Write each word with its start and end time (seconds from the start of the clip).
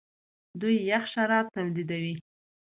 دوی 0.59 0.75
یخ 0.89 1.03
شراب 1.13 1.45
تولیدوي. 1.55 2.15